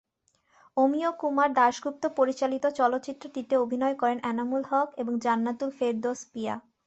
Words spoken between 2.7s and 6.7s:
চলচ্চিত্রটিতে অভিনয় করেন এনামুল হক এবং জান্নাতুল ফেরদৌস পিয়া।